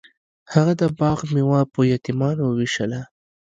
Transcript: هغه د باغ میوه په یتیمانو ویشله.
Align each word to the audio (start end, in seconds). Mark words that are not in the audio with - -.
هغه 0.53 0.73
د 0.81 0.83
باغ 0.99 1.17
میوه 1.33 1.61
په 1.73 1.79
یتیمانو 1.93 2.45
ویشله. 2.59 3.01